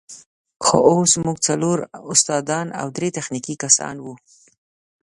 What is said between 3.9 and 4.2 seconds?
وو.